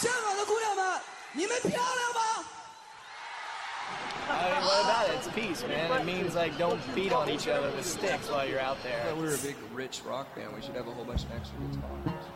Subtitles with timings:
[0.00, 1.00] 香港的姑娘们，
[1.32, 2.44] 你们漂亮吗？
[4.28, 5.14] I mean, what about it?
[5.16, 6.00] It's peace, man.
[6.00, 9.06] It means like don't beat on each other with sticks while you're out there.
[9.08, 11.30] If we were a big, rich rock band, we should have a whole bunch of
[11.30, 12.26] extra guitars.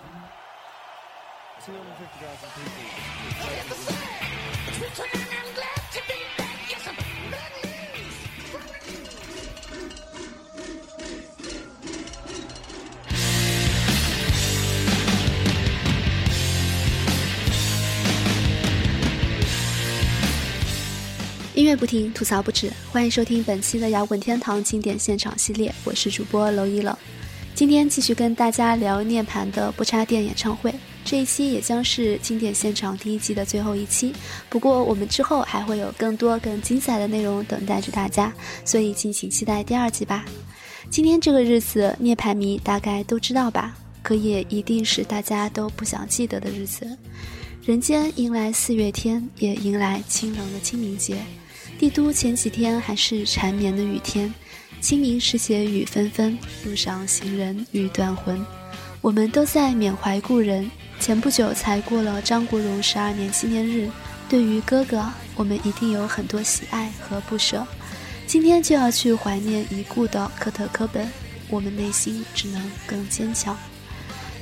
[21.55, 26.93] 音乐不停，吐槽不止，欢迎收听本期的摇滚天堂经典现场系列，我是主播娄一冷。
[27.53, 34.11] 今天继续跟大家聊涅槃的不插电演唱会，这一期也将是经典现场第一季的最后一期。
[34.49, 38.33] 不过我们之后还会有更多更精彩的内容等待着大家，
[38.65, 40.25] 所以敬请期待第二季吧。
[40.89, 43.77] 今天这个日子，涅槃迷大概都知道吧？
[44.03, 46.85] 可也一定是大家都不想记得的日子。
[47.63, 51.15] 人间迎来四月天，也迎来清冷的清明节。
[51.77, 54.33] 帝都前几天还是缠绵的雨天，
[54.79, 58.43] 清明时节雨纷纷，路上行人欲断魂。
[59.01, 63.89] 我们都在缅怀故人，前不久才过了张国荣十二年纪念日。
[64.29, 67.67] 对于哥哥，我们一定有很多喜爱和不舍。
[68.25, 71.11] 今天就要去怀念已故的科特·科本，
[71.49, 73.55] 我们内心只能更坚强。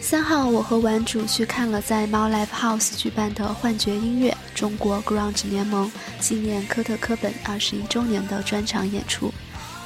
[0.05, 9.33] 三号，我和玩主去看了在猫 Live House 举办的幻觉音乐中国 Grunge 联盟纪念科特·科本二十一周年的专场演出，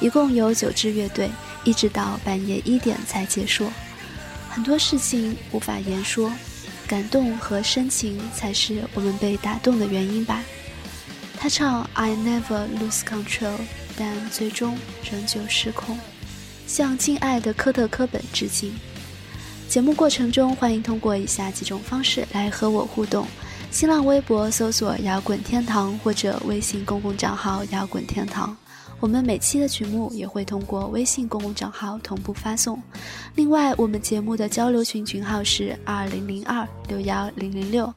[0.00, 1.30] 一共有九支乐队，
[1.62, 3.70] 一直到半夜一点才结束。
[4.50, 6.32] 很多事情无法言说，
[6.88, 10.42] 感动和深情才是我们被打动的原因吧。
[11.38, 13.56] 他唱 I never lose control，
[13.96, 14.76] 但最终
[15.08, 15.96] 仍旧失控，
[16.66, 18.74] 向敬爱的科特·科本致敬。
[19.68, 23.26] 节目过程中，欢迎通过以下几种方式来和我互动：
[23.70, 28.56] 新浪微博搜索“摇滚天堂”或者微信公共账号“摇滚天堂”。
[28.98, 32.82] 我们每期的曲目也会通过微信公共账号同步发送。
[33.34, 37.92] 另外，我们节目的交流群群号是二零零二六幺零零六。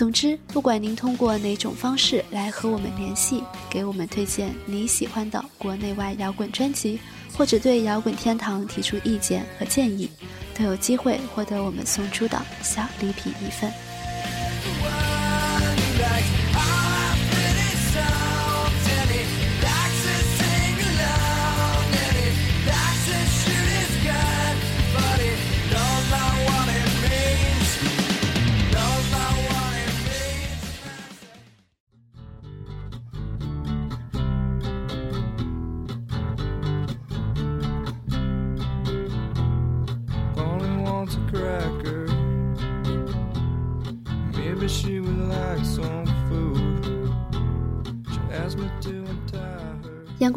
[0.00, 6.98] 总之，不管您通过哪种方式来和我们联系，给我们推荐你喜欢的国内外摇滚专辑，
[7.36, 10.08] 或者对摇滚天堂提出意见和建议。
[10.54, 13.70] 都有机会获得我们送出的小礼品一份。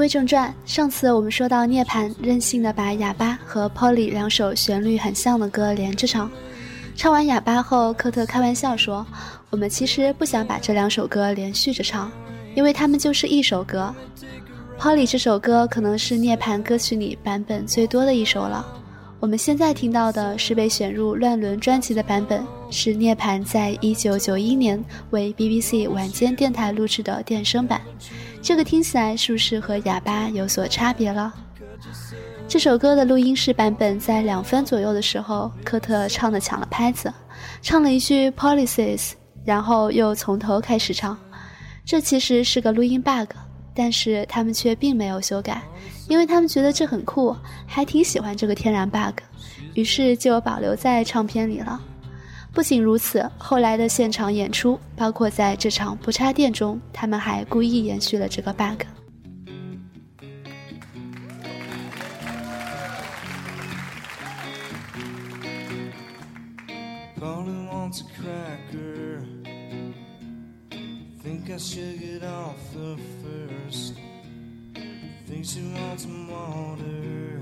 [0.03, 6.29] 归正传，上次我们说到涅槃任性的把哑巴和 Polly 两首旋律很像的歌连着唱。
[6.93, 9.07] 唱完哑巴后，科特开玩笑说
[9.49, 12.11] ：“我们其实不想把这两首歌连续着唱，
[12.53, 13.95] 因为它们就是一首歌。
[14.77, 18.82] Polly 这首歌可能是涅槃歌曲里版本最多的一首了。
[19.23, 27.79] 我们现在听到的是被选入乱伦专辑的版本，是涅槃在一九九一年为 BBC 晚间电台录制的电声版。
[28.41, 31.33] 这个听起来是不是和哑巴有所差别了？
[32.49, 37.09] 这首歌的录音室版本在两分左右的时候，科特唱的抢了拍子，
[37.61, 39.11] 唱了一句 Policies，
[39.45, 41.17] 然后又从头开始唱。
[41.85, 43.29] 这其实是个录音 bug，
[43.73, 45.61] 但是他们却并没有修改，
[46.07, 47.35] 因为他们觉得这很酷，
[47.65, 49.19] 还挺喜欢这个天然 bug，
[49.73, 51.81] 于是就保留在唱片里了。
[52.53, 58.83] 不仅如此，后来的现场演出，包括在这场不插电中，他们还故意延续了这个 bug。
[71.43, 73.95] Think I should get off the first.
[75.27, 77.41] Think she wants some water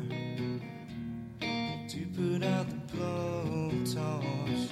[1.87, 4.71] to put out the blow toss.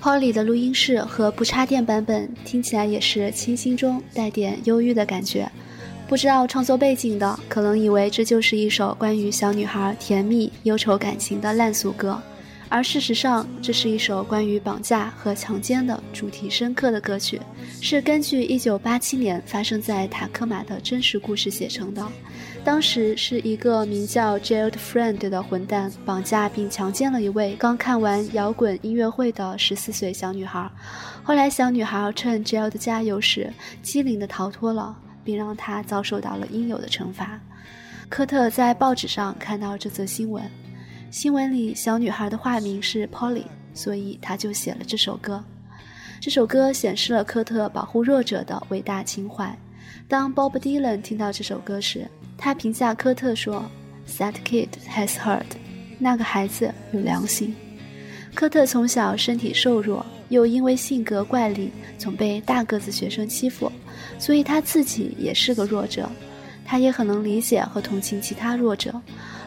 [0.00, 5.48] Holly 的录音室和不插电版本听起来也是清新中带点忧郁的感觉。
[6.08, 12.20] 不知道创作背景的，可能以为这就是一首关于小女孩甜蜜忧愁感情的烂俗歌，
[12.68, 17.40] 而事实上，这是一首关于绑架和强奸的主题深刻的歌曲，
[17.80, 22.04] 是根据1987年发生在塔科马的真实故事写成的。
[22.64, 30.68] 当时是一个名叫 Jaild Friend 的混蛋绑架并强奸了一位刚看完摇滚音乐会的14岁小女孩，
[31.22, 37.40] 后来小女孩趁 Jailed 加油时机灵地逃脱了，并让她遭受到了应有的惩罚。
[38.08, 40.42] 科特在报纸上看到这则新闻。
[41.10, 45.42] 新闻里小女孩的化名是 Polly，所以他就写了这首歌。
[46.20, 49.56] 这首歌显示了科特保护弱者的伟大情怀。
[50.08, 52.06] 当 Bob Dylan 听到这首歌时，
[52.36, 53.64] 他评价科特说
[54.18, 55.46] ：“That kid has heart。”
[55.98, 57.54] 那个孩子有良心。
[58.34, 63.70] 科特从小身体瘦弱，又因为性格怪异，总被大个子学生欺负，
[64.18, 66.10] 所以他自己也是个弱者。
[66.64, 69.00] 他也很能理解和同情其他弱者。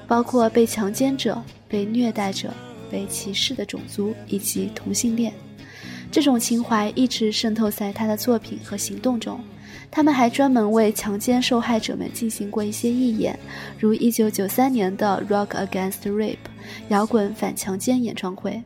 [0.10, 2.52] 包括被强奸者、被虐待者、
[2.90, 5.32] 被歧视的种族以及同性恋，
[6.12, 9.40] 这种情怀一直渗透在他的作品和行动中。
[9.92, 13.38] 他们还专门为强奸受害者们进行过一些义演，
[13.80, 16.38] 如1993年的 Rock Against Rape
[16.90, 18.64] 摇滚反强奸演唱会。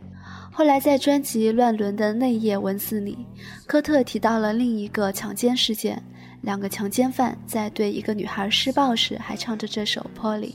[0.50, 3.18] 后来在专辑《乱伦的内页》文字里，
[3.66, 6.02] 科特提到了另一个强奸事件：
[6.42, 10.52] 两个强奸犯在对一个女孩施暴时，还唱着这首《Polly》。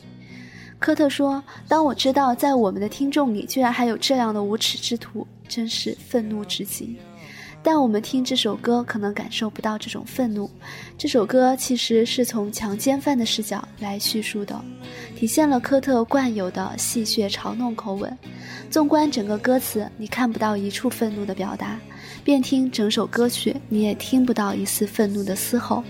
[0.79, 6.97] 科特说：“当我知道在我们的听众里居然还有这样的无耻之徒，真是愤怒至极。
[7.61, 10.49] 但我们听这首歌可能感受不到这种愤怒。
[10.97, 14.59] 这首歌其实是从强奸犯的视角来叙述的，
[15.17, 18.17] 体现了科特惯有的戏谑嘲弄口吻。
[18.71, 21.77] 纵观整个歌词，你看不到一处愤怒的表达；
[22.23, 25.83] 便听整首歌曲，你也听不到一丝愤怒的嘶吼。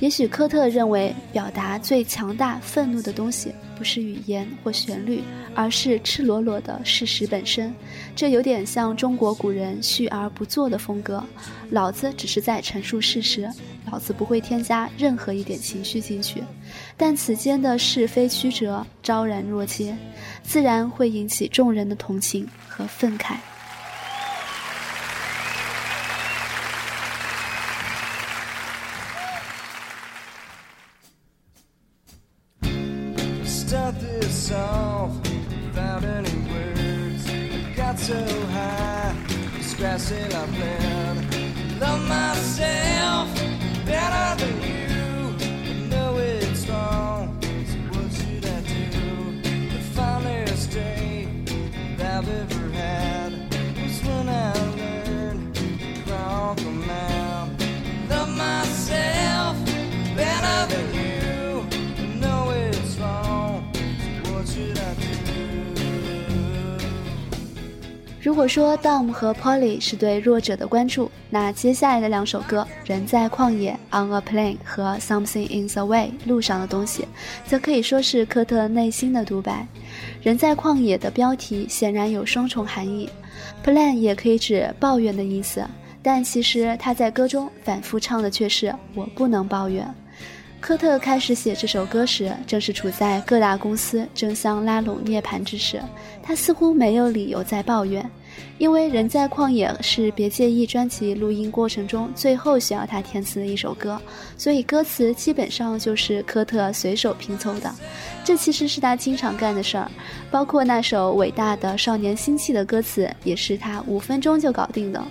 [0.00, 5.22] 也许科特认为，表达最强大愤怒的东西。”不是语言或旋律，
[5.54, 7.72] 而是赤裸裸的事实本身。
[8.16, 11.22] 这有点像中国古人叙而不作的风格。
[11.70, 13.48] 老子只是在陈述事实，
[13.88, 16.42] 老子不会添加任何一点情绪进去。
[16.96, 19.96] 但此间的是非曲折昭然若揭，
[20.42, 23.36] 自然会引起众人的同情和愤慨。
[33.68, 35.12] Start this off
[35.66, 37.28] without any words.
[37.28, 38.14] I got so
[38.46, 39.14] high,
[40.08, 41.78] till I bled.
[41.78, 43.27] Love myself
[68.28, 77.08] 如果说 Dom 和 Polly 是对弱者的关注，那接下来的两首歌《人在旷野》（On a Plane） 和《Something in the Way》（路上的东西）
[77.48, 79.66] 则可以说是科特内心的独白。
[80.22, 83.08] 《人在旷野》的标题显然有双重含义
[83.64, 85.64] ，“plan” 也可以指抱怨的意思，
[86.02, 89.88] 但其实他在歌中反复唱的却是“我不能抱怨”。
[90.60, 95.80] 科特开始写这首歌时，正是处在各大公司争相拉拢涅槃之时，
[96.20, 98.04] 他似乎没有理由再抱怨，
[98.58, 104.00] 因为《人在旷野》是别介意专辑录音过程中最后需要他填词的一首歌，
[104.36, 107.72] 所以歌词基本上就是科特随手拼凑的。
[108.24, 109.90] 这其实是他经常干的事儿，
[110.30, 115.02] 包括那首伟大的《少年心气》的歌词，也是他五分钟就搞定的。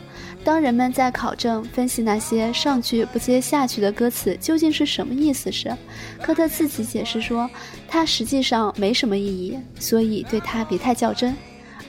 [0.43, 5.75] 当人们在考证分析那些上句不接下句的歌词究竟是什么意思时，
[6.21, 7.49] 科特自己解释说，
[7.87, 11.35] 它实际上没什么意义，所以对他别太较真。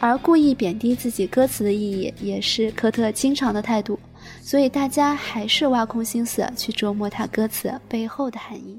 [0.01, 3.99] 而故意贬低自己歌词的意义，也是科特经常的态度，
[4.41, 8.79] 所以大家还是挖空心思去琢磨他歌词背后的含义。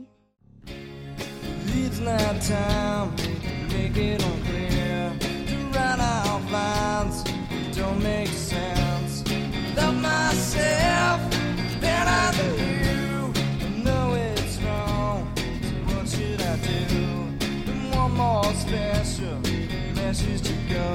[20.09, 20.91] places to go.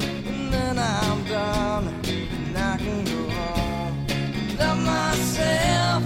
[0.00, 4.06] And then I'm done, and I can go home.
[4.56, 6.02] Love myself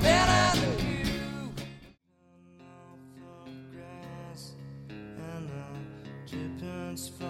[0.00, 1.52] better than you.
[3.18, 4.52] Enough of grass
[4.88, 7.29] and a dripping spot.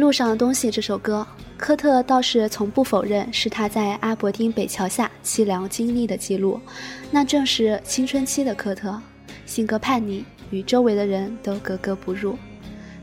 [0.00, 1.24] 路上的东西》这首歌，
[1.58, 6.58] 科特倒是从不否认是他在阿伯丁北桥下凄凉经历的记录，
[7.10, 8.98] 那正是青春期的科特，
[9.44, 12.34] 性格叛逆，与周围的人都格格不入。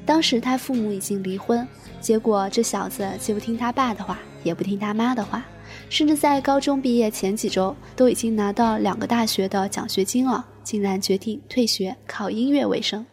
[0.07, 1.65] 当时他父母已经离婚，
[2.01, 5.45] 结果这小子既不听他爸的话，也不听他妈的话，
[5.89, 13.05] 甚至在高中毕业前几周都已经拿到两个大学的奖学金了，竟然决定退学考音乐为生，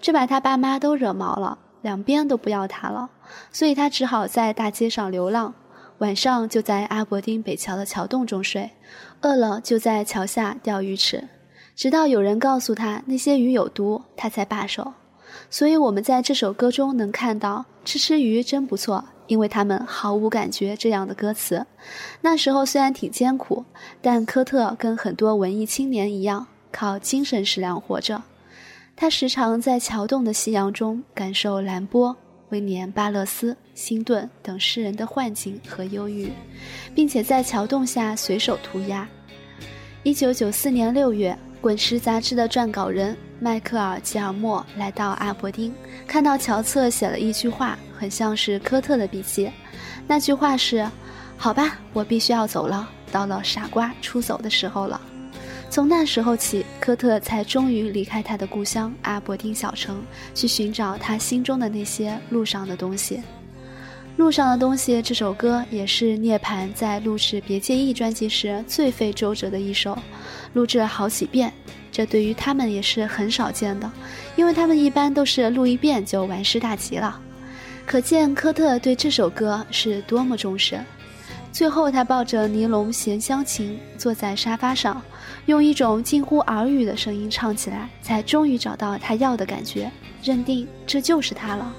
[0.00, 3.08] 这把他爸妈都惹毛了，两边都不要他了，
[3.50, 5.54] 所以他只好在大街上流浪，
[5.98, 8.70] 晚上就在阿伯丁北桥的桥洞中睡，
[9.20, 11.28] 饿了就在桥下钓鱼吃，
[11.74, 14.94] 直到有人告诉他那些鱼有毒，他才罢手。
[15.48, 21.66] 所以我们在这首歌中能看到“吃吃鱼真不错”，因为他们毫无感觉这样的歌词。
[22.20, 23.64] 那时候虽然挺艰苦，
[24.02, 28.22] 但科特跟很多文艺青年一样，靠精神食粮活着。
[28.94, 32.14] 他时常在桥洞的夕阳中感受兰波、
[32.52, 36.30] 威廉·巴勒斯、辛顿等诗人的幻境和忧郁，
[36.94, 39.08] 并且在桥洞下随手涂鸦。
[40.02, 41.32] 一九九四年六月，
[41.62, 43.16] 《滚石》杂志的撰稿人。
[43.40, 45.74] 迈克尔·吉尔莫来到阿伯丁，
[46.06, 49.50] 看到桥侧写了一句话，很像是科特的笔记。
[50.06, 50.88] 那句话是
[51.36, 55.00] ：“好吧，我必须要走了，到了傻瓜出走的时候了。”
[55.72, 60.02] 从那时候起，科特才终于离开他的故乡阿伯丁小城，
[60.34, 63.16] 去寻找他心中的那些路上的东西。
[64.18, 69.98] 《路上的东西》这首歌也是涅槃在录制《别介意》专辑时最费周折的一首，
[70.52, 71.50] 录制了好几遍。
[71.90, 73.90] 这对于他们也是很少见的，
[74.36, 77.18] 因为他们一般都是录一遍就完事大吉了。
[77.86, 80.78] 可见科特对这首歌是多么重视。
[81.50, 85.00] 最后，他抱着尼龙弦香琴，坐在沙发上，
[85.46, 89.90] 用一种近乎耳语的声音唱起来，才终于找到他要的感觉，
[90.22, 91.74] 认定这就是他了。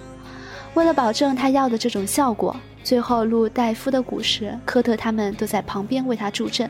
[0.73, 2.55] 为了保证他要的这种效果。
[2.83, 6.69] 最后录戴夫的鼓时，科特他们都在旁边为他助阵，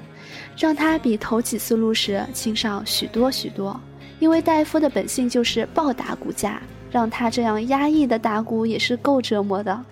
[0.56, 3.82] 让他比头几次录时轻上许多许多。
[4.20, 9.84] 因为戴夫的本性就是暴打鼓架，让他这样压抑的打鼓也是够折磨的。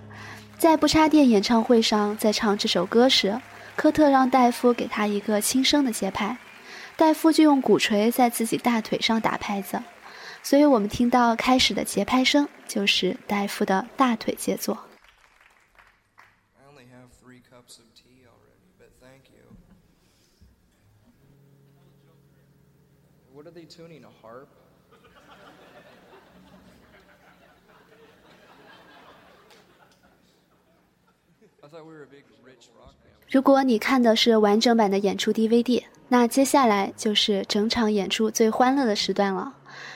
[0.60, 3.36] 在不插电演唱会上，在唱这首歌时，
[3.76, 6.38] 科特让戴夫给他一个轻声的节拍，
[7.02, 9.82] 戴夫就用鼓槌在自己大腿上打拍子，
[10.44, 14.78] 所以我们听到开始的节拍声就是戴夫的大腿杰作。
[23.34, 24.04] What are they tuning?
[24.04, 24.46] A harp?
[31.64, 33.16] I thought we were a big rich rock band.
[33.32, 39.54] 如果你看的是完整版的演出 DVD，那接下来就是整场演出最欢乐的时段了。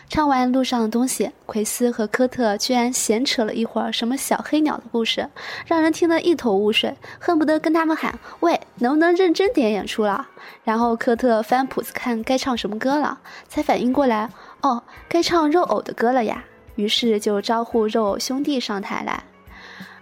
[0.08, 5.28] 唱完路上的东西，奎斯和科特居然闲扯了一会儿什么小黑鸟的故事，
[5.66, 10.26] 让人听得一头雾水，恨不得跟他们喊：“喂，能不能认真点演出了？”
[10.64, 13.20] 然后科特翻谱子看该唱什么歌了，
[13.50, 14.30] 才反应过来，
[14.62, 16.42] 哦，该唱肉偶的歌了呀。
[16.76, 19.22] 于是就招呼肉偶兄弟上台来。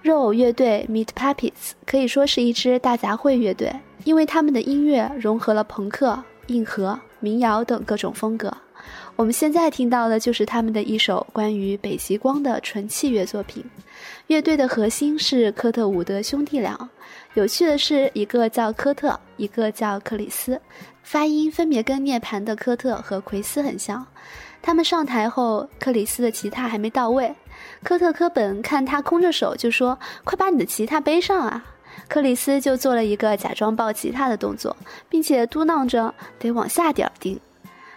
[0.03, 8.53] 肉偶乐队 Meat Puppets 可以说是一支大杂烩乐队，因为他们的音乐融合了朋克、硬核、民谣等各种风格。
[9.15, 13.63] 我们现在听到的就是他们的一首关于北极光的纯器乐作品。
[14.27, 16.77] 乐队的核心是科特伍德兄弟俩。
[17.35, 20.59] 有趣的是，一个叫科特，一个叫克里斯，
[21.01, 24.05] 发音分别跟涅槃的科特和奎斯很像。
[24.61, 27.33] 他们上台后，克里斯的吉他还没到位，
[27.83, 31.63] 科特科本看他空着手，就说：“快把你的吉他背上啊！”
[32.07, 34.75] 克里斯就做了一个假装抱吉他的动作，
[35.09, 37.39] 并且嘟囔着：“得往下点钉。”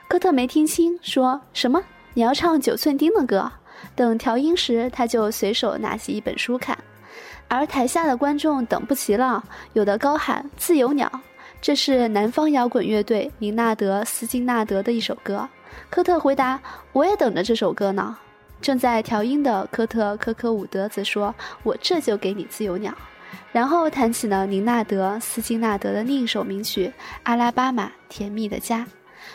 [0.08, 1.82] 科特没听清，说什么？
[2.14, 3.50] 你要唱九寸钉的歌？
[3.94, 6.76] 等调音时，他就随手拿起一本书看。
[7.48, 11.10] 而台下的观众等不及了，有的高喊“自由鸟”，
[11.62, 15.48] 这是南方摇滚乐队明纳德·斯金纳德的一首歌。
[15.90, 16.60] 科特回答
[16.92, 18.16] ：“我也等着这首歌呢。”
[18.66, 21.32] 正在调音的科特·科科伍德则说
[21.62, 22.92] ：“我这就给你自由鸟。”
[23.52, 26.88] 然后弹起了宁纳德·斯金纳德的另一首名曲
[27.22, 28.80] 《阿拉巴马甜蜜的家》。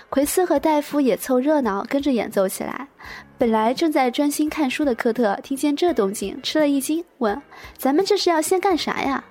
[0.09, 2.89] 奎斯和戴夫也凑热闹，跟着演奏起来。
[3.37, 7.41] 本来正在专心看书的科特听见这动静，吃了一惊，问
[7.79, 9.23] ：“咱们这是要先干啥呀？”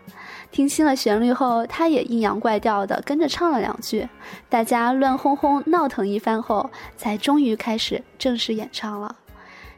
[0.51, 4.09] 听清了旋律后，他也阴阳怪调的跟着唱了两句。
[4.49, 9.15] 大家乱哄哄闹腾一番后，才终于开始正式演唱了。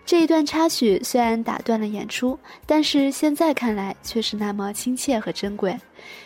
[0.05, 5.79] 这一段插曲虽然打断了演出，但是现在看来却是那么亲切和珍贵，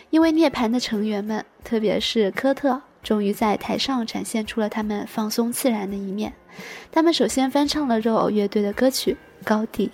[0.09, 2.81] 因为涅槃的成员们，特别是科特。
[3.03, 6.33] 终于在台上展现出了他们放松自然的一面。
[6.91, 9.15] 他们首先翻唱了肉偶乐队的歌曲
[9.47, 9.87] 《高地》。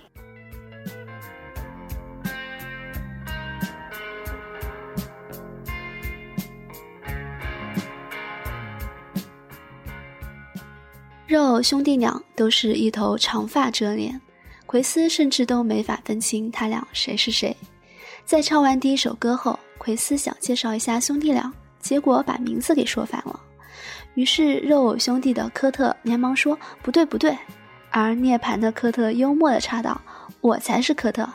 [11.33, 14.21] 肉偶兄弟俩都是一头长发遮脸，
[14.67, 17.57] 奎斯甚至都没法分清他俩谁是谁。
[18.23, 23.39] 在唱完第一首歌后，奎斯想介绍一下兄弟俩，结果把名字给说反了。
[24.13, 27.35] 于是肉偶兄弟的科特连忙说：“不对，不对。”
[27.89, 29.99] 而涅槃的科特幽默地插道
[30.39, 31.27] ：“我才是科特。”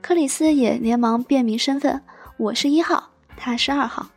[0.00, 2.00] 克里斯也连忙辨明身份
[2.38, 4.08] ：“我是一号，他是二号。”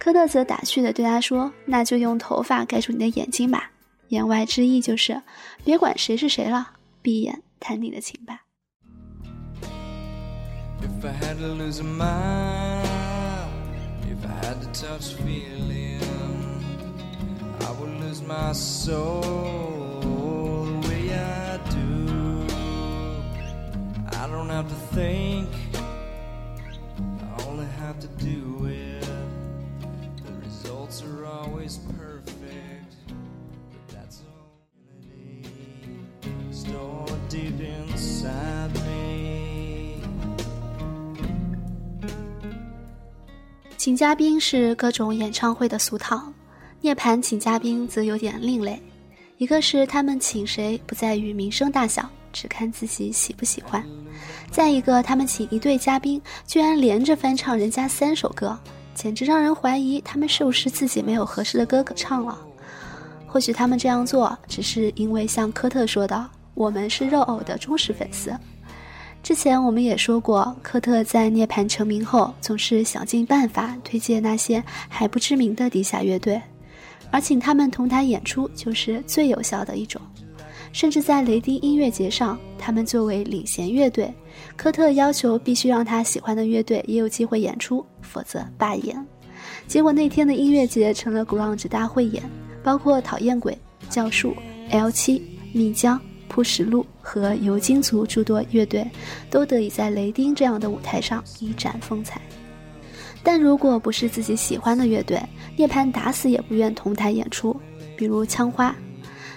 [0.00, 3.70] 科特则打趣地对他说：“那就用头发盖住你的眼睛吧。”
[4.08, 5.22] 言外之意就是，
[5.64, 6.70] 别管谁是谁了，
[7.02, 8.42] 闭眼谈你的情吧。
[43.76, 46.32] 请嘉宾是各种演唱会的俗套，
[46.80, 48.80] 涅槃请嘉宾则有点另类。
[49.36, 53.82] 一个是他们请谁不在于名声大小，只看自己喜不喜欢；
[54.50, 58.58] 再一个，他们请一对嘉宾，居然连着翻唱人家三首歌，
[58.94, 62.38] 简直让人怀疑他们是不是自己没有合适的歌可唱了。
[63.26, 68.32] 或许他们这样做，只是因为像科特说的，我们是肉偶的忠实粉丝。
[69.22, 76.40] 之前我们也说过，科特在涅槃成名后，总是想尽办法推荐那些还不知名的地下乐队，
[77.10, 80.00] 而请他们同台演出就是最有效的一种。
[80.72, 84.12] 甚至在雷丁音乐节上，他们作为领衔乐队，
[84.56, 89.06] 科特要求必须让他喜欢的乐队也有机会演出，否则罢演。
[89.66, 92.22] 结果那天的音乐节成了 grunge 大汇演，
[92.62, 93.56] 包括讨厌鬼、
[93.88, 94.34] 教树、
[94.70, 95.98] L 七、蜜江。
[96.34, 98.84] 铺石路和尤金族诸多乐队
[99.30, 102.20] 都得以在雷丁这样的舞台上一展风采，
[103.22, 105.22] 但如果不是自己喜欢的乐队，
[105.56, 107.54] 涅槃打死也不愿同台演出。
[107.96, 108.74] 比如枪花，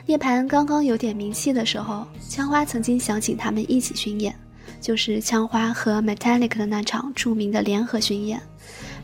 [0.07, 4.33] 涅槃刚刚有点名气的时候，枪花曾经想请他们一起巡演，
[4.81, 8.41] 就是枪花和 Metallic 的那场著名的联合巡演。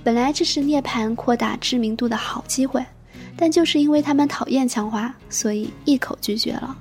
[0.03, 2.84] 本来这是涅槃扩大知名度的好机会，
[3.38, 6.75] 但就是因为他们讨厌枪花，所以一口拒绝了。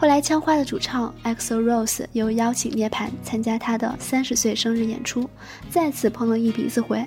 [0.00, 5.28] 后来，枪花的主唱 EXO Rose 又邀请涅槃参加他的三十岁生日演出，
[5.68, 7.04] 再次碰了一鼻子灰。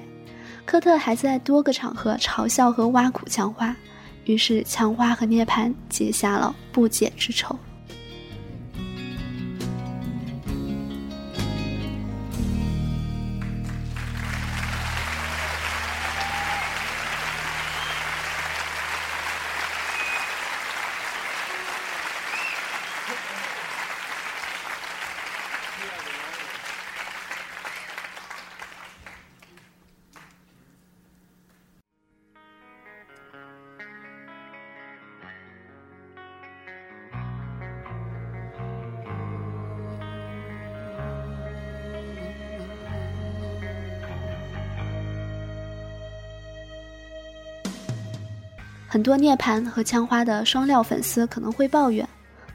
[0.63, 3.75] 科特还在多个场合嘲笑和挖苦枪花，
[4.25, 7.57] 于是枪花和涅槃结下了不解之仇。
[49.03, 52.07] 多涅槃和枪花的双料粉丝可能会抱怨，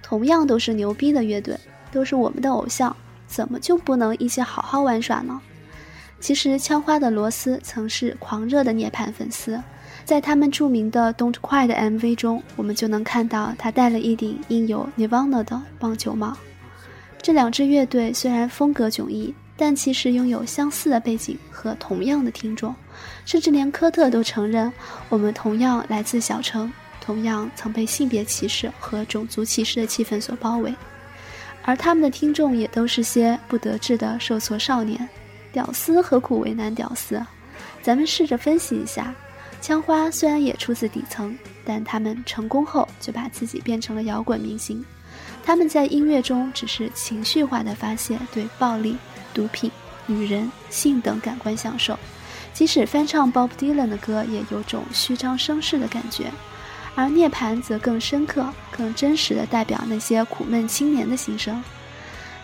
[0.02, 1.54] 同样都是牛逼的乐队，
[1.92, 5.38] 都是我们的偶像，怎么就不能一起好好玩耍呢？
[6.18, 9.62] 其实枪花的罗斯曾是狂热的涅槃粉丝，
[10.04, 16.36] 在他们著名的《Don't Cry》的 MV 中，我们就能看到他戴了一顶印有 Nirvana 的棒球帽。
[17.20, 19.34] 这两支乐队虽然风格迥异。
[19.60, 22.72] 但其实拥有相似的背景和同样的听众，
[23.24, 24.72] 甚至连科特都承认，
[25.08, 30.74] 我们同样来自小城，同样曾被性别歧视和种族歧视的气氛所包围，
[31.62, 35.08] 而他们的听众也都是些不得志的受挫少年。
[35.52, 37.20] 屌丝何苦为难屌丝？
[37.82, 39.14] 咱们试着分析一下，
[39.60, 44.84] 枪花虽然也出自底层，但他们成功后就把自己变成了摇滚明星，
[45.42, 48.96] 他们在音乐中只是情绪化的发泄对暴力。
[49.34, 49.70] 毒品、
[50.06, 51.96] 女人、性等感官享受，
[52.58, 56.24] 即使翻唱 Bob Dylan 的歌，也有种虚张声势的感觉。
[56.96, 61.62] 而涅槃则更深刻、更真实的代表那些苦闷青年的心声。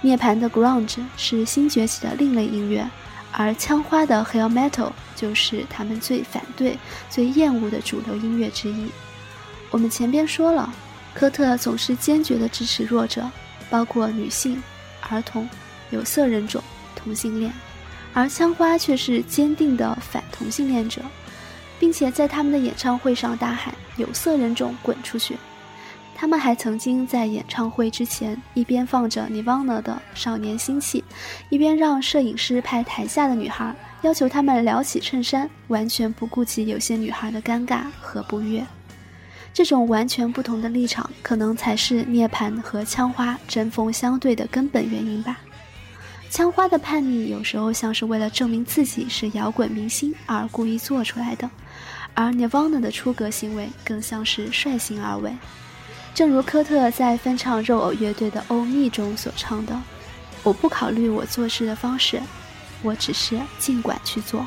[0.03, 2.89] 涅槃的 Grunge 是新崛起的另类音乐，
[3.33, 6.79] 而枪花的 Hell Metal 就是他们最反对、
[7.11, 8.87] 最厌恶的主流音乐之一。
[9.73, 10.73] 我们前边说了，
[11.13, 13.29] 科特总是坚决地支持弱者，
[13.69, 14.63] 包括女性、
[15.11, 15.49] 儿童、
[15.91, 16.63] 有色人种。
[16.95, 17.53] 同性恋，
[18.15, 21.03] 而枪花却是坚定的反同性恋者，
[21.79, 25.37] 并且在他们的演唱会上大喊“有色人种滚出去”。
[26.17, 31.03] 他们还曾经在演唱会之前一边放着 Nirvana 的《少年心气》，
[31.51, 38.65] 一边让摄影师拍台下的女孩，要求他们撩起衬衫，完全不顾及有些女孩的尴尬和不悦。
[39.53, 45.41] 这种完全不同的立场，可能才是涅槃和枪花针锋相对的根本原因吧。
[46.35, 51.49] 枪花的叛逆有时候像是为了证明自己是摇滚明星而故意做出来的，
[52.13, 55.33] 而 Nirvana 的出格行为更像是率性而为。
[56.13, 59.81] 正如科特在翻唱肉偶乐队的《欧密》中所唱的
[60.43, 62.21] ：“我不考虑我做事的方式，
[62.83, 64.45] 我只是尽管去做。”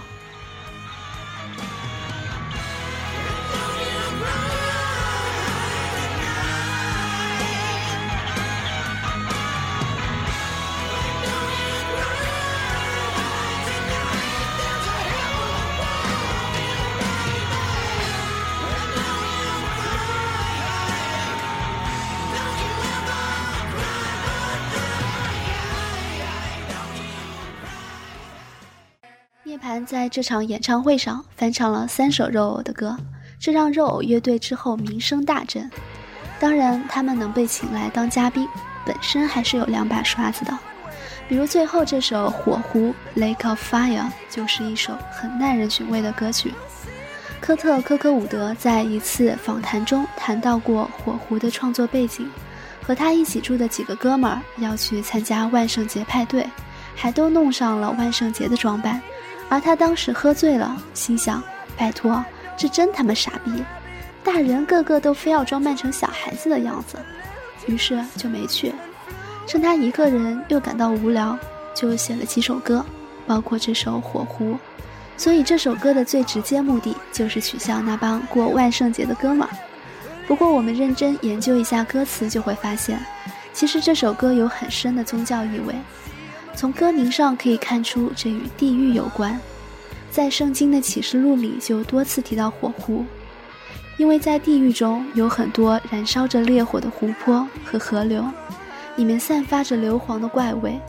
[29.87, 32.97] 在这场演唱会上翻唱了三首肉偶的歌，
[33.39, 35.71] 这让肉偶乐队之后名声大振。
[36.41, 38.45] 当然，他们能被请来当嘉宾，
[38.85, 40.51] 本身还是有两把刷子的。
[41.29, 46.53] 比如最后这首《火狐》（Lake of Fire） 就是一首很耐人寻味的歌曲。
[47.39, 52.29] 科特·科科伍德在一次访谈中谈到过《火狐》的创作背景，
[52.83, 56.45] 和他一起住的几个哥们儿要去参加万圣节派对，
[56.93, 59.01] 还都弄上了万圣节的装扮。
[59.49, 61.41] 而他当时喝醉了，心想
[61.77, 62.23] ：“拜托，
[62.57, 63.63] 这真他妈傻逼！
[64.23, 66.97] 大人个个都非要装扮成小孩子的样子。”
[67.65, 68.73] 于是就没去。
[69.45, 71.37] 趁他一个人又感到无聊，
[71.73, 72.85] 就写了几首歌，
[73.25, 74.53] 包括这首《火狐》。
[75.15, 79.49] 所以这首歌的最直接目的就是取笑那帮过万圣节的哥们儿。
[80.27, 82.99] 不过我们认真研究一下歌词，就会发现，
[83.53, 85.73] 其实这首歌有很深的宗教意味。
[86.57, 89.39] 从歌名上可以看出，这与地狱有关。
[90.09, 93.05] 在圣经的启示录里就多次提到火湖，
[93.95, 98.25] 因为在地狱中有很多燃烧着烈火的湖泊和河流，
[98.95, 100.79] 里面散发着硫磺的怪味，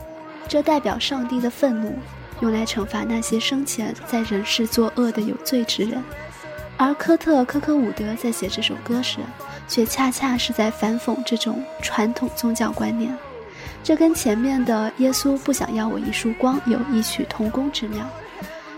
[0.47, 1.93] 这代表上帝的愤怒，
[2.41, 6.03] 用来惩罚那些生前在人世作恶的有罪之人。
[6.77, 9.19] 而科特·科科伍德在写这首歌时，
[9.67, 13.15] 却恰恰是在反讽这种传统宗教观念。
[13.89, 18.07] 这跟前面的耶稣不想要我一束光有异曲同工之妙，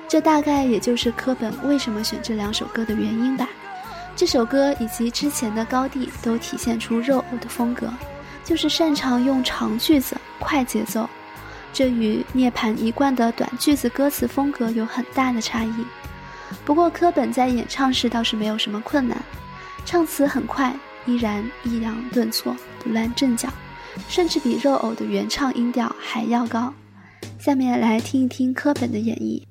[0.08, 3.46] 这大概也就是科本为什么选这两首歌的原因吧。
[4.16, 7.92] 这首歌以及之前的高地都体现出肉偶的风格，
[8.46, 11.10] 就是擅长用长句子、快节奏，
[11.74, 15.86] 这与涅槃一贯的短句子歌词风格有很大的差异。
[16.64, 19.22] 不过科本在演唱时倒是没有什么困难，
[19.84, 20.74] 唱词很快，
[21.06, 23.50] 依然抑扬顿挫，不乱阵脚。
[24.08, 26.74] 甚至比肉偶的原唱音调还要高。
[27.40, 29.42] 下面来听一听柯本的演绎。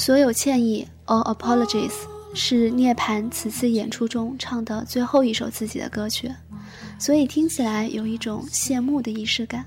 [0.00, 1.92] 所有歉意，All apologies，
[2.32, 6.34] 是涅槃此次演出中唱的最后一首自己的歌曲，
[6.98, 9.62] 所以听起来有一种谢幕的仪式感。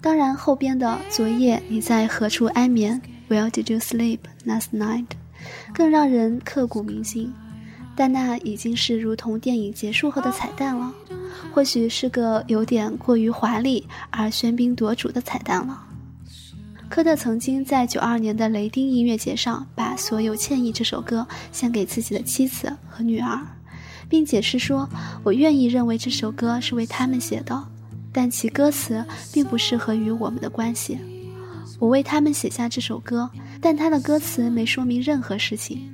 [0.00, 5.06] 当然，后边的昨夜你在何处安眠？Where did you sleep last night？
[5.74, 7.34] 更让人刻骨铭心。
[7.96, 10.94] 但那已经是如同电影结束后的彩蛋了，
[11.52, 15.82] 或许是个有点过于华丽而喧宾夺主的彩蛋了。
[16.88, 23.40] 科特曾经在九二年的雷丁音乐节上，把《所有歉意》这首歌献给自己的妻子和女儿，
[24.08, 24.88] 并解释说
[25.22, 27.62] ：“我愿意认为这首歌是为他们写的，
[28.10, 30.98] 但其歌词并不适合于我们的关系。
[31.78, 33.28] 我为他们写下这首歌，
[33.60, 35.88] 但他的歌词没说明任何事情。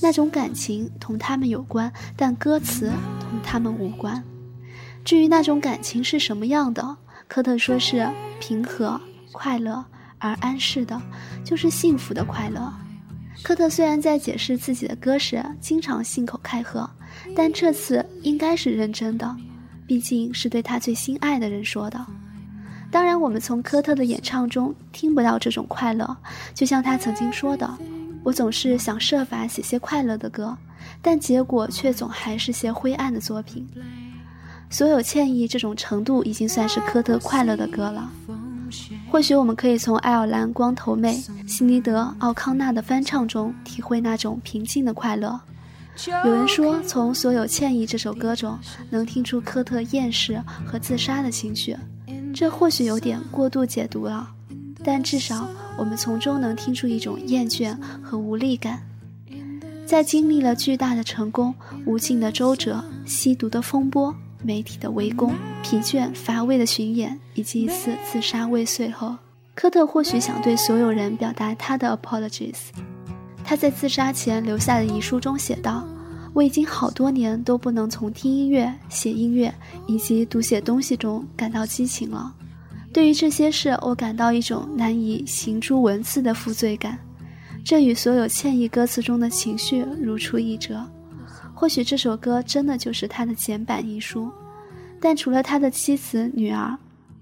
[0.00, 4.22] 那种感情同他们有关，但歌词同他们无关。
[5.04, 8.98] 至于那种感情是什么样的，科特说是平和、
[9.32, 9.84] 快乐。”
[10.18, 11.00] 而安适的，
[11.44, 12.72] 就是幸福的快乐。
[13.42, 16.88] 科特虽然在解释自己的歌时经常信口开河，
[17.34, 19.36] 但这次应该是认真的，
[19.86, 22.04] 毕竟是对他最心爱的人说的。
[22.90, 26.16] 当然，我们从科特的演唱中听不到这种快乐，
[26.54, 27.68] 就像他曾经说的
[28.24, 30.56] ：“我总是想设法写些快乐的歌，
[31.02, 33.68] 但结果却总还是些灰暗的作品。”
[34.70, 38.10] 所有歉意这种程度已经算是科特快乐的歌了。
[39.16, 45.40] 或许我们可以从爱尔兰光头妹悉尼德·奥康纳的翻唱中体会那种平静的快乐。
[46.22, 48.58] 有人说，从所有歉意这首歌中
[48.90, 51.74] 能听出科特厌世和自杀的情绪，
[52.34, 54.28] 这或许有点过度解读了，
[54.84, 55.48] 但至少
[55.78, 58.82] 我们从中能听出一种厌倦和无力感。
[59.86, 61.54] 在经历了巨大的成功、
[61.86, 64.14] 无尽的周折、吸毒的风波。
[64.42, 69.16] 媒体的围攻、疲倦乏味的巡演以及一次自杀未遂后，
[69.54, 72.56] 科特或许想对所有人表达他的 apologies。
[73.44, 75.86] 他在自杀前留下的遗书中写道
[76.34, 79.54] ：“我已经好多年都不能从听音乐、写音乐
[79.86, 82.34] 以及读写东西中感到激情了。
[82.92, 86.98] 对于这些事，我感到一种难以形诸文字的负罪感。
[87.64, 90.84] 这与所有歉意歌词中的情绪如出一辙。”
[91.58, 94.30] 或许这首歌真的就是他的简版遗书，
[95.00, 96.76] 但除了他的妻子、女儿，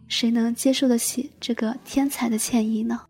[0.08, 3.00] 谁能接受得起这个天才的歉意呢？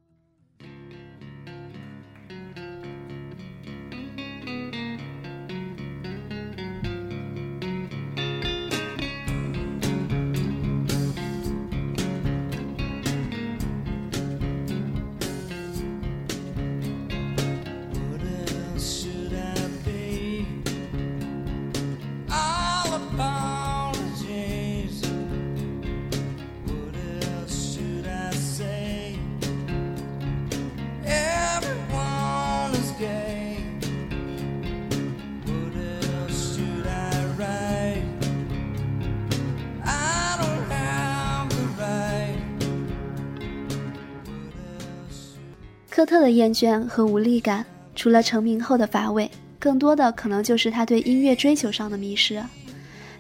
[46.05, 47.65] 特的厌倦和无力感，
[47.95, 52.43] 除了成名后的乏味，更多的可能就是他对音乐追求上的迷失。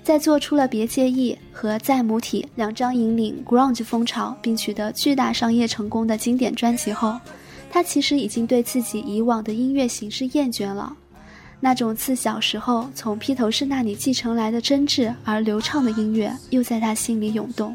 [0.02, 7.18] 在做出了《别介意》和《在母体》两张引领 grunge 风潮并取得巨大商业成功的经典专辑后，
[7.70, 10.94] 他其实已经对自己以往的音乐形式厌倦了。
[11.58, 17.74] 那种自小时候从披头士那里继承来的真挚而流畅的音乐，又在他心里涌动。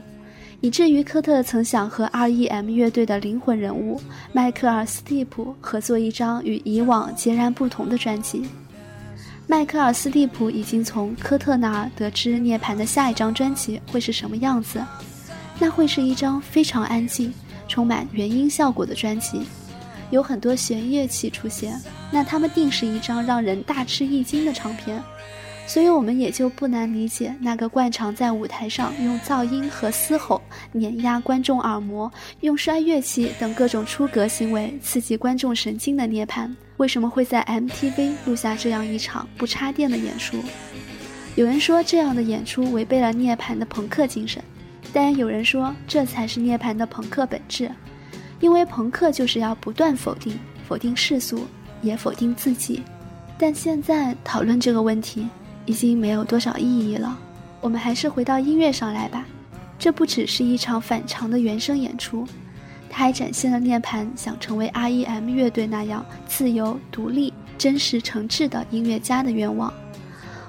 [0.61, 2.69] 以至于科特曾想和 R.E.M.
[2.69, 4.01] 乐队的灵魂人物
[4.33, 8.43] 迈克尔·斯蒂普合作一张与以往截然不同的专辑。
[9.47, 14.83] 迈克尔·斯蒂普已经从科特那儿得知涅槃的下一张专辑会是什么样子，
[15.57, 17.33] 那会是一张非常安静、
[17.67, 19.41] 充满原音效果的专辑，
[20.11, 25.01] 有很多弦乐器出现，那他们定是一张让人大吃一惊的唱片。
[25.69, 40.37] 所以，我们也就不难理解那个惯常在舞台上用噪音和嘶吼碾压观众耳膜，用摔乐器等各种出格行为刺激观众神经的涅槃，为什么会在 MTV 录下这样一场不插电的演出？
[41.35, 44.43] 有人说这样的演出违背了涅槃的朋克精神，
[44.91, 47.69] 但有人说这才是涅槃的朋克本质，
[48.39, 50.35] 因为朋克就是要不断否定，
[50.67, 51.45] 否定世俗，
[51.83, 52.81] 也否定自己。
[53.37, 55.27] 但现在讨论这个问题。
[55.69, 57.15] 已经没有多少意义了，
[57.61, 59.23] 我们还是回到音乐上来吧。
[59.77, 62.25] 这不只是一场反常的原声演出，
[62.89, 65.29] 它还展现了涅槃想成为 R.E.M.
[65.29, 69.71] 乐队那样自由、独立、真实、诚挚的音乐家的愿望。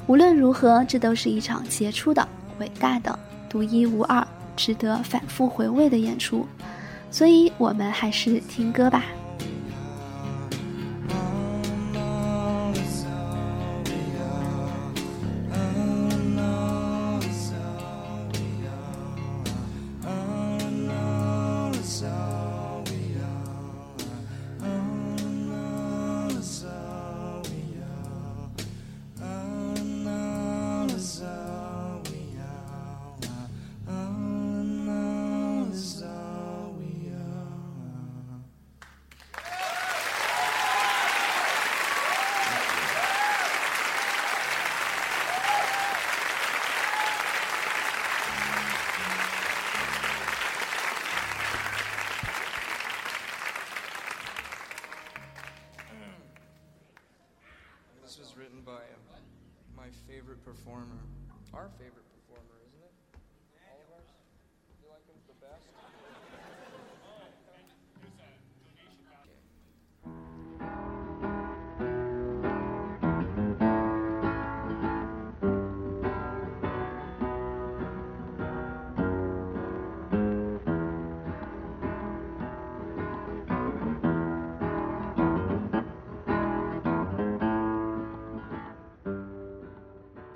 [0.06, 2.26] 无论如何，这都是一场杰出的、
[2.58, 6.46] 伟大的、独一无二、值得反复回味的演出。
[7.10, 9.04] 所以，我们还是听歌吧。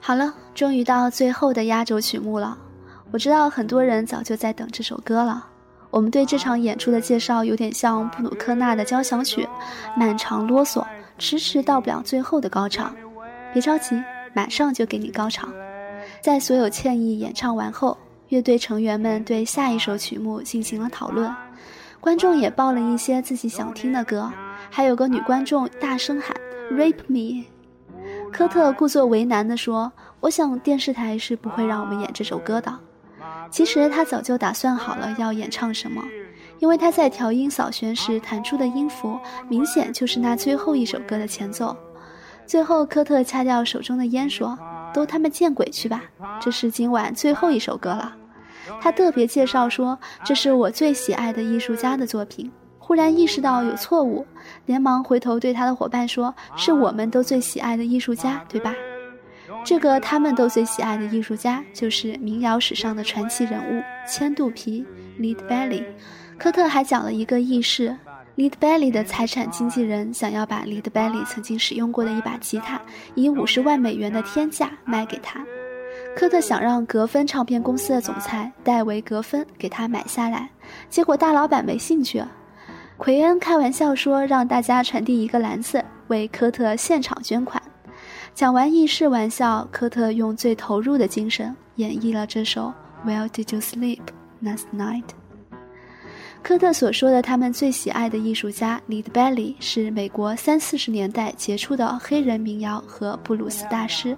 [0.06, 2.58] 好了，终于到最后的压轴曲目了。
[3.10, 5.46] 我知道很多人早就在等这首歌了。
[5.88, 9.48] 我们对这场演出的介绍有点像布鲁克纳的交响曲，
[9.96, 10.84] 漫长啰嗦，
[11.16, 12.92] 迟迟到不了最后的高潮。
[13.54, 13.98] 别着急，
[14.34, 15.48] 马上就给你高潮。
[16.20, 17.96] 在所有歉意演唱完后，
[18.28, 21.34] 乐队成员们对下一首曲目进行了讨论，
[21.98, 24.30] 观众也报了一些自己想听的歌，
[24.68, 26.36] 还有个女观众大声喊
[26.70, 27.53] “Rape Me”。
[28.34, 32.76] 科特故作为难地说：“我想电视台是不会让我们演这首歌的。”
[33.48, 36.02] 其实他早就打算好了要演唱什么，
[36.58, 39.16] 因为他在调音扫弦时弹出的音符，
[39.48, 41.76] 明显就是那最后一首歌的前奏。
[42.44, 44.58] 最后，科特掐掉手中的烟说
[44.92, 46.02] ：“都他妈见鬼去吧！
[46.40, 48.16] 这是今晚最后一首歌了。”
[48.82, 52.50] 他特别介绍说：“这是我最喜爱的艺术家的作品。”
[52.86, 54.26] 忽然意识到有错误，
[54.66, 58.74] 连忙回头对他的伙伴说：“是我们都最喜爱的艺术家，对吧？”
[59.64, 64.84] 这个他们都最喜爱的艺术家，就是民谣史上的传奇人物千肚皮
[65.18, 65.82] Lead Belly。
[66.36, 67.96] 科特还讲了一个轶事
[68.36, 72.78] ：Lead Belly 的财产经纪人想要把 Lead Belly 曾经使用过的一把吉他，
[73.14, 75.42] 以五十万美元的天价卖给他。
[76.14, 80.50] 科特想让格芬唱片公司的总裁戴维·格芬给他买下来，
[80.90, 82.22] 结果大老板没兴趣。
[82.96, 87.60] 奎恩开玩笑说：“让大家传递一个篮子，为科特现场捐款。”
[88.34, 92.72] 讲完轶事玩笑，科特用最投入的精神演绎了这首
[93.08, 94.00] 《Where Did You Sleep
[94.42, 95.02] Last Night》。
[96.42, 104.16] 科特所说的他们最喜爱的艺术家 Lead Belly 是美国三四十年代杰出的黑人民谣和布鲁斯大师。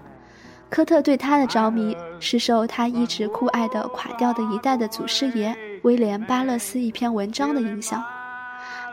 [0.68, 8.02] 科特对他的着迷是受他一直酷爱的垮掉的一代的祖师爷威廉·巴勒斯一篇文章的影响。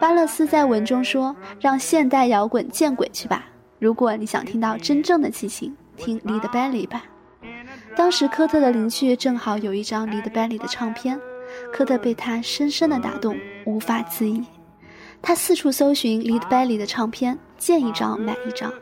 [0.03, 3.45] 巴勒斯在文中说：“让现代摇滚见鬼去吧！
[3.79, 7.05] 如果你想听到真正的激情，听 Lead Belly 吧。”
[7.95, 11.17] 当时科特的邻居正好有一张 Lead Belly 的唱片，
[11.71, 14.43] 科特被他深深的打动，无法自已。
[15.21, 18.73] 他四处搜寻 Lead Belly 的唱片，见一张买一张。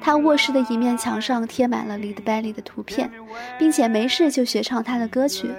[0.00, 3.10] 他卧室的一面墙上贴满了 Lead Belly 的图片，
[3.58, 5.50] 并且没事就学唱他的歌曲。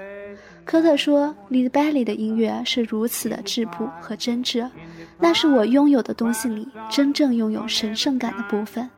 [0.63, 4.69] 科特说：“Lead Belly 的音乐是如此的质朴和真挚。”
[5.21, 8.89] 那是我拥有的东西里真正拥有神圣感的部分。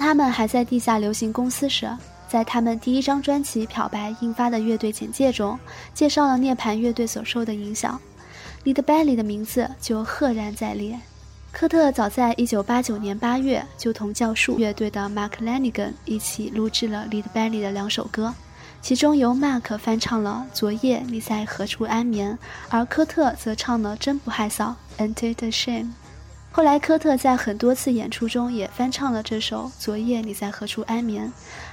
[0.00, 1.86] 他们还在地下流行公司时，
[2.26, 5.58] 在他们第一张专辑《漂白》印发的乐队简介中，
[5.92, 8.00] 介绍了涅槃乐队所受的影响。
[8.64, 10.98] Lead Belly 的名字就赫然在列。
[11.52, 18.32] 科特早在1989年8月就同教树乐队的 Mark Lanigan 一起录制了 Lead Belly 的两首歌，
[18.80, 22.32] 其中由 Mark 翻唱了《昨夜你在何处安眠》，
[22.70, 25.90] 而科特则唱了《真不害臊》（Enter the Shame）。
[26.52, 31.24] 后来，科特在很多次演出中也翻唱了这首《昨夜你在何处安眠》。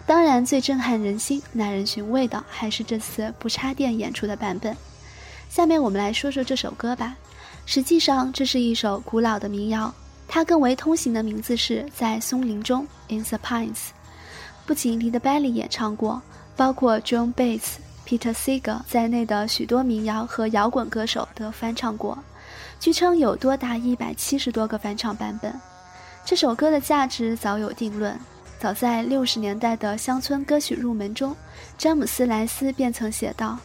[0.05, 4.77] 当然，最震撼人心、耐人寻味的还是这次不插电演出的版本。
[5.49, 7.15] 下面我们来说说这首歌吧。
[7.65, 9.91] 实际上，这是一首古老的民谣，
[10.27, 13.87] 它更为通行的名字是在松林中 （In the Pines）。
[14.67, 16.21] 不仅 Lead Belly 演唱过，
[16.55, 22.15] 包括 John Bates、Peter Seeger 在内的许多民谣和摇滚歌手都翻唱过。
[22.79, 25.53] 据称有多达一百七十多个翻唱版本。
[26.23, 28.17] 这首歌的价值早有定论。
[28.59, 31.35] 早在六十年代的乡村歌曲入门中，
[31.77, 33.57] 詹姆斯·莱斯便曾写道：“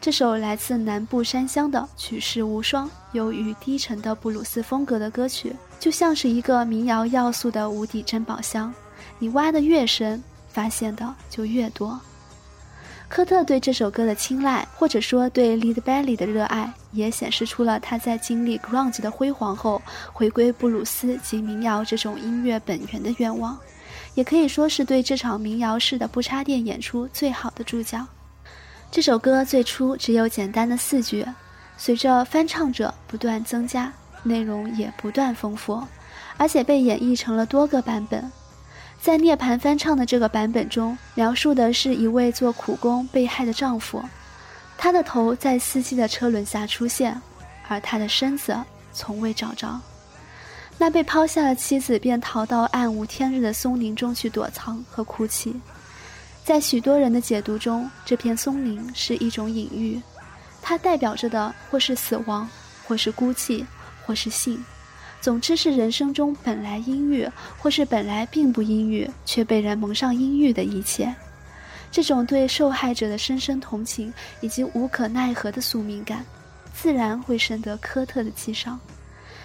[0.00, 8.72] 这首来自南部山乡的举世无双、忧郁低沉的布鲁斯风格的歌曲，就像是一个民谣要素的无底珍宝箱。
[9.18, 12.00] 你挖得越深，发现的就越多。”
[13.08, 19.80] 科特对这首歌的青睐，或者说对 Lead Belly 的热爱，也显示出了他在经历 Grunge 的辉煌后，
[20.12, 23.58] 回归布鲁斯及民谣这种音乐本源的愿望，
[24.14, 28.06] 也可以说是对这场民谣式的不插电演出最好的注脚。
[28.90, 31.26] 这首歌最初只有简单的四句，
[31.78, 33.90] 随着翻唱者不断增加，
[34.22, 35.82] 内容也不断丰富，
[36.36, 38.30] 而且被演绎成了多个版本。
[39.00, 44.02] 在涅槃翻唱的这个版本中，描述的是一位做苦工被害的丈夫，
[44.76, 47.20] 他的头在司机的车轮下出现，
[47.68, 48.56] 而他的身子
[48.92, 49.80] 从未找着。
[50.76, 55.58] 那被抛下的妻子便逃到暗无天日的松林中去躲藏和哭泣。
[56.44, 60.00] 在许多人的解读中，这片松林是一种隐喻，
[60.60, 62.48] 它代表着的或是死亡，
[62.86, 63.64] 或是孤寂，
[64.04, 64.62] 或是性。
[65.20, 71.14] 总之是人生中本来阴郁，或是本来并不阴郁，却被人蒙上阴郁的一切。
[71.90, 76.24] 这种对受害者的深深同情以及无可奈何的宿命感，
[76.74, 78.78] 自然会深得科特的激赏。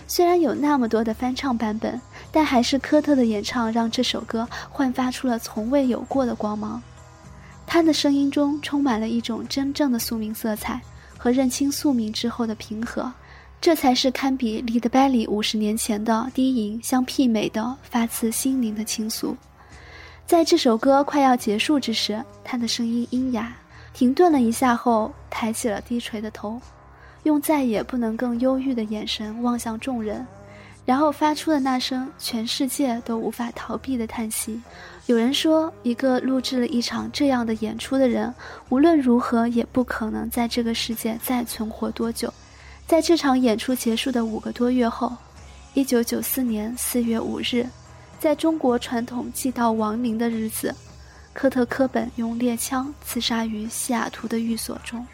[0.06, 2.00] 虽然有那么多的翻唱版本，
[2.32, 6.82] 但还是科特的演唱让这首歌焕发出了从未有过的光芒。
[7.66, 10.80] 他的声音中充满了一种真正的宿命色彩
[11.18, 13.12] 和认清宿命之后的平和，
[13.64, 19.38] 这才是堪比《Lead Belly》五十年前的低吟相媲美的发自心灵的倾诉。
[20.26, 23.56] 在这首歌快要结束之时，他的声音阴哑，
[23.94, 26.60] 停顿了一下后，抬起了低垂的头。
[27.24, 30.28] 用再也不能更忧郁的眼神望向众人，
[30.84, 34.62] 然后发出了那声全世界都无法逃避的叹息。
[35.06, 38.34] 有人说，一个录制了一场这样的演出的人，
[38.68, 42.34] 无论如何也不可能在这个世界再存活多久。
[42.86, 45.16] 在这场演出结束的五个多月后，
[45.74, 47.68] 一九九四年四月五日，
[48.20, 50.76] 在中国传统祭悼亡灵的日子，
[51.34, 55.06] 科特·科本用猎枪刺杀于西雅图的寓所中。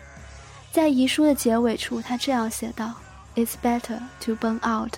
[0.72, 2.94] 在遗书的结尾处，他这样写道
[3.36, 4.94] ：“It's better to burn out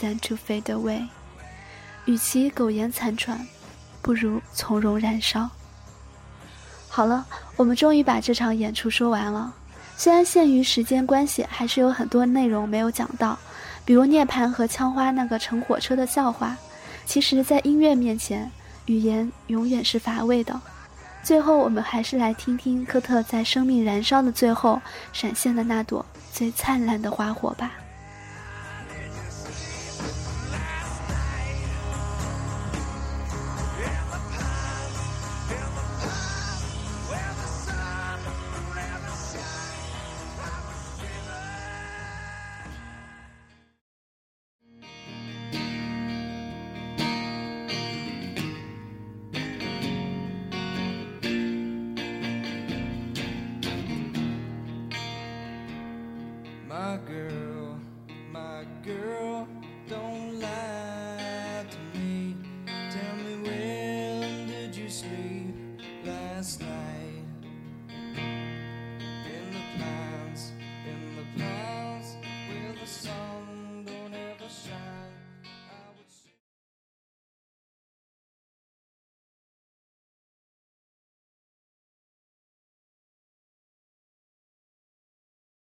[0.00, 1.08] than to fade away。
[2.04, 3.46] 与其苟延残喘，
[4.02, 5.48] 不如从容燃烧。”
[6.88, 9.54] 好了，我们终于把这场演出说完了。
[9.96, 13.38] 虽然限于时间关系，还是有很多内容没有讲到，
[13.84, 16.56] 比如涅槃和枪花那个乘火车的笑话。
[17.06, 18.50] 其实，在音乐面前，
[18.84, 20.60] 语言永远是乏味的。
[21.22, 24.80] 最后，我们还是来听听科特在生命燃烧的最后
[25.12, 27.72] 闪现的那朵最灿烂的花火吧。